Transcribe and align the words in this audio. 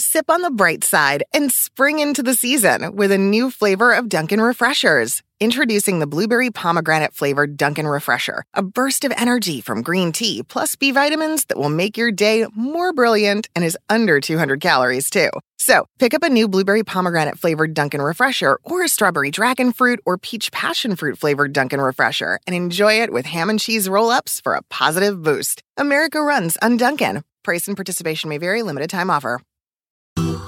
Sip 0.00 0.30
on 0.30 0.42
the 0.42 0.50
bright 0.52 0.84
side 0.84 1.24
and 1.34 1.50
spring 1.50 1.98
into 1.98 2.22
the 2.22 2.34
season 2.34 2.94
with 2.94 3.10
a 3.10 3.18
new 3.18 3.50
flavor 3.50 3.92
of 3.92 4.08
Dunkin' 4.08 4.40
Refreshers. 4.40 5.24
Introducing 5.40 5.98
the 5.98 6.06
blueberry 6.06 6.52
pomegranate 6.52 7.14
flavored 7.14 7.56
Dunkin' 7.56 7.88
Refresher, 7.88 8.44
a 8.54 8.62
burst 8.62 9.04
of 9.04 9.12
energy 9.16 9.60
from 9.60 9.82
green 9.82 10.12
tea 10.12 10.44
plus 10.44 10.76
B 10.76 10.92
vitamins 10.92 11.46
that 11.46 11.58
will 11.58 11.68
make 11.68 11.96
your 11.96 12.12
day 12.12 12.46
more 12.54 12.92
brilliant 12.92 13.48
and 13.56 13.64
is 13.64 13.76
under 13.88 14.20
200 14.20 14.60
calories 14.60 15.10
too. 15.10 15.30
So 15.56 15.86
pick 15.98 16.14
up 16.14 16.22
a 16.22 16.28
new 16.28 16.46
blueberry 16.46 16.84
pomegranate 16.84 17.36
flavored 17.36 17.74
Dunkin' 17.74 18.00
Refresher 18.00 18.60
or 18.62 18.84
a 18.84 18.88
strawberry 18.88 19.32
dragon 19.32 19.72
fruit 19.72 19.98
or 20.06 20.16
peach 20.16 20.52
passion 20.52 20.94
fruit 20.94 21.18
flavored 21.18 21.52
Dunkin' 21.52 21.80
Refresher 21.80 22.38
and 22.46 22.54
enjoy 22.54 23.02
it 23.02 23.12
with 23.12 23.26
ham 23.26 23.50
and 23.50 23.58
cheese 23.58 23.88
roll 23.88 24.10
ups 24.10 24.40
for 24.40 24.54
a 24.54 24.62
positive 24.70 25.24
boost. 25.24 25.64
America 25.76 26.22
runs 26.22 26.56
on 26.62 26.76
Dunkin'. 26.76 27.24
Price 27.42 27.66
and 27.66 27.76
participation 27.76 28.30
may 28.30 28.38
vary, 28.38 28.62
limited 28.62 28.90
time 28.90 29.10
offer. 29.10 29.40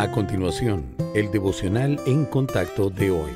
A 0.00 0.12
continuación, 0.12 0.94
el 1.12 1.32
devocional 1.32 2.00
en 2.06 2.24
contacto 2.24 2.88
de 2.88 3.10
hoy. 3.10 3.32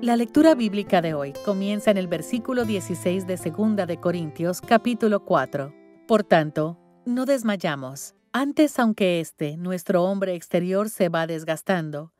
La 0.00 0.14
lectura 0.14 0.54
bíblica 0.54 1.02
de 1.02 1.14
hoy 1.14 1.32
comienza 1.44 1.90
en 1.90 1.96
el 1.96 2.06
versículo 2.06 2.64
16 2.64 3.26
de 3.26 3.36
Segunda 3.36 3.84
de 3.84 3.98
Corintios, 3.98 4.60
capítulo 4.60 5.24
4. 5.24 5.74
Por 6.06 6.22
tanto, 6.22 6.78
no 7.06 7.24
desmayamos. 7.24 8.14
Antes, 8.32 8.78
aunque 8.78 9.18
este, 9.18 9.56
nuestro 9.56 10.04
hombre 10.04 10.36
exterior, 10.36 10.88
se 10.88 11.08
va 11.08 11.26
desgastando, 11.26 12.12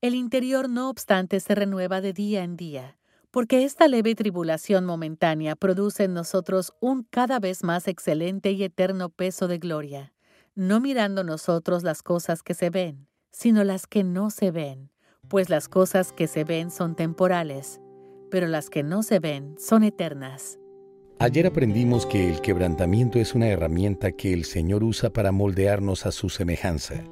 el 0.00 0.14
interior 0.14 0.70
no 0.70 0.88
obstante 0.88 1.40
se 1.40 1.56
renueva 1.56 2.00
de 2.00 2.12
día 2.12 2.44
en 2.44 2.56
día, 2.56 2.96
porque 3.32 3.64
esta 3.64 3.88
leve 3.88 4.14
tribulación 4.14 4.84
momentánea 4.84 5.56
produce 5.56 6.04
en 6.04 6.14
nosotros 6.14 6.72
un 6.78 7.02
cada 7.02 7.40
vez 7.40 7.64
más 7.64 7.88
excelente 7.88 8.52
y 8.52 8.62
eterno 8.62 9.08
peso 9.08 9.48
de 9.48 9.58
gloria 9.58 10.12
no 10.58 10.80
mirando 10.80 11.22
nosotros 11.22 11.84
las 11.84 12.02
cosas 12.02 12.42
que 12.42 12.52
se 12.52 12.68
ven, 12.68 13.06
sino 13.30 13.62
las 13.62 13.86
que 13.86 14.02
no 14.02 14.28
se 14.28 14.50
ven, 14.50 14.90
pues 15.28 15.50
las 15.50 15.68
cosas 15.68 16.10
que 16.10 16.26
se 16.26 16.42
ven 16.42 16.72
son 16.72 16.96
temporales, 16.96 17.80
pero 18.28 18.48
las 18.48 18.68
que 18.68 18.82
no 18.82 19.04
se 19.04 19.20
ven 19.20 19.54
son 19.56 19.84
eternas. 19.84 20.58
Ayer 21.20 21.46
aprendimos 21.46 22.06
que 22.06 22.28
el 22.28 22.40
quebrantamiento 22.40 23.20
es 23.20 23.36
una 23.36 23.46
herramienta 23.46 24.10
que 24.10 24.32
el 24.32 24.44
Señor 24.44 24.82
usa 24.82 25.10
para 25.10 25.30
moldearnos 25.30 26.06
a 26.06 26.10
su 26.10 26.28
semejanza. 26.28 27.04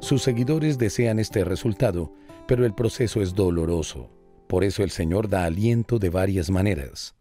Sus 0.00 0.22
seguidores 0.22 0.76
desean 0.76 1.18
este 1.18 1.44
resultado, 1.44 2.12
pero 2.46 2.66
el 2.66 2.74
proceso 2.74 3.22
es 3.22 3.34
doloroso. 3.34 4.10
Por 4.48 4.64
eso 4.64 4.82
el 4.82 4.90
Señor 4.90 5.30
da 5.30 5.46
aliento 5.46 5.98
de 5.98 6.10
varias 6.10 6.50
maneras. 6.50 7.14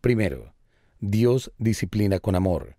Primero, 0.00 0.54
Dios 1.00 1.50
disciplina 1.58 2.20
con 2.20 2.36
amor. 2.36 2.77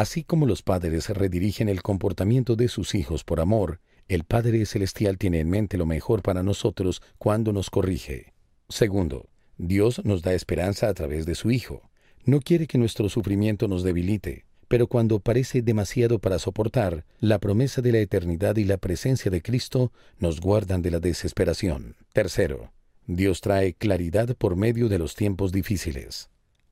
Así 0.00 0.24
como 0.24 0.46
los 0.46 0.62
padres 0.62 1.10
redirigen 1.10 1.68
el 1.68 1.82
comportamiento 1.82 2.56
de 2.56 2.68
sus 2.68 2.94
hijos 2.94 3.22
por 3.22 3.38
amor, 3.38 3.82
el 4.08 4.24
Padre 4.24 4.64
Celestial 4.64 5.18
tiene 5.18 5.40
en 5.40 5.50
mente 5.50 5.76
lo 5.76 5.84
mejor 5.84 6.22
para 6.22 6.42
nosotros 6.42 7.02
cuando 7.18 7.52
nos 7.52 7.68
corrige. 7.68 8.32
Segundo, 8.70 9.28
Dios 9.58 10.02
nos 10.06 10.22
da 10.22 10.32
esperanza 10.32 10.88
a 10.88 10.94
través 10.94 11.26
de 11.26 11.34
su 11.34 11.50
Hijo. 11.50 11.90
No 12.24 12.40
quiere 12.40 12.66
que 12.66 12.78
nuestro 12.78 13.10
sufrimiento 13.10 13.68
nos 13.68 13.82
debilite, 13.82 14.46
pero 14.68 14.86
cuando 14.86 15.20
parece 15.20 15.60
demasiado 15.60 16.18
para 16.18 16.38
soportar, 16.38 17.04
la 17.18 17.38
promesa 17.38 17.82
de 17.82 17.92
la 17.92 17.98
eternidad 17.98 18.56
y 18.56 18.64
la 18.64 18.78
presencia 18.78 19.30
de 19.30 19.42
Cristo 19.42 19.92
nos 20.18 20.40
guardan 20.40 20.80
de 20.80 20.92
la 20.92 21.00
desesperación. 21.00 21.96
Tercero, 22.14 22.72
Dios 23.06 23.42
trae 23.42 23.74
claridad 23.74 24.34
por 24.34 24.56
medio 24.56 24.88
de 24.88 24.98
los 24.98 25.14
tiempos 25.14 25.52
difíciles. 25.52 26.30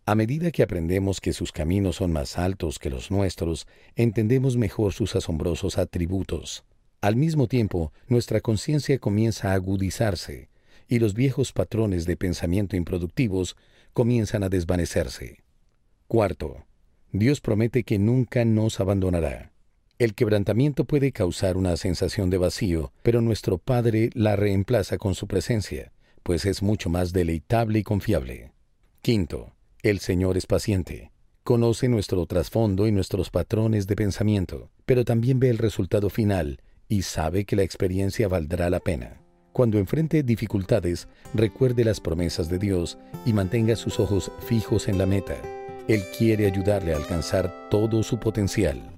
A 0.09 0.15
medida 0.15 0.51
que 0.51 0.63
aprendemos 0.63 1.21
que 1.21 1.35
sus 1.35 1.53
caminos 1.53 1.97
son 1.97 2.13
más 2.13 2.39
altos 2.39 2.79
que 2.79 2.89
los 2.89 3.11
nuestros, 3.11 3.67
entendemos 3.95 4.57
mejor 4.57 4.95
sus 4.95 5.15
asombrosos 5.15 5.77
atributos. 5.77 6.65
Al 7.03 7.15
mismo 7.15 7.47
tiempo, 7.47 7.93
nuestra 8.07 8.41
conciencia 8.41 8.99
comienza 8.99 9.51
a 9.51 9.53
agudizarse 9.53 10.49
y 10.89 10.99
los 10.99 11.13
viejos 11.13 11.53
patrones 11.53 12.07
de 12.07 12.17
pensamiento 12.17 12.75
improductivos 12.75 13.55
comienzan 13.93 14.43
a 14.45 14.49
desvanecerse. 14.49 15.43
Cuarto, 16.07 16.65
Dios 17.13 17.43
promete 17.43 17.85
que 17.85 17.99
nunca 17.99 18.47
nos 18.47 18.81
abandonará. 18.81 19.53
El 19.99 20.15
quebrantamiento 20.15 20.87
puede 20.87 21.13
causar 21.13 21.59
una 21.59 21.77
sensación 21.77 22.31
de 22.31 22.39
vacío, 22.39 22.95
pero 23.03 23.21
nuestro 23.21 23.59
Padre 23.59 24.09
la 24.15 24.37
reemplaza 24.37 24.97
con 24.97 25.15
su 25.15 25.27
presencia, 25.27 25.93
pues 26.23 26.47
es 26.47 26.63
mucho 26.63 26.89
más 26.89 27.13
deleitable 27.13 27.81
y 27.81 27.83
confiable. 27.83 28.53
Quinto, 29.03 29.53
el 29.83 30.01
Señor 30.01 30.37
es 30.37 30.47
paciente. 30.47 31.13
Conoce 31.45 31.89
nuestro 31.89 32.27
trasfondo 32.27 32.87
y 32.89 32.93
nuestros 32.93 33.31
patrones 33.31 33.87
de 33.87 33.95
pensamiento, 33.95 34.71
pero 34.87 35.05
también 35.05 35.39
ve 35.39 35.51
el 35.51 35.59
resultado 35.59 36.11
final 36.11 36.61
y 36.89 37.03
sabe 37.03 37.45
que 37.45 37.57
la 37.57 37.63
experiencia 37.63 38.27
valdrá 38.29 38.71
la 38.71 38.81
pena. 38.81 39.21
Cuando 39.53 39.79
enfrente 39.79 40.23
dificultades, 40.23 41.09
recuerde 41.33 41.85
las 41.85 42.01
promesas 42.01 42.49
de 42.49 42.59
Dios 42.59 42.99
y 43.25 43.33
mantenga 43.33 43.77
sus 43.77 44.01
ojos 44.01 44.33
fijos 44.47 44.89
en 44.89 44.99
la 44.99 45.07
meta. 45.07 45.37
Él 45.87 46.03
quiere 46.17 46.47
ayudarle 46.47 46.93
a 46.93 46.97
alcanzar 46.97 47.69
todo 47.71 48.03
su 48.03 48.19
potencial. 48.19 48.98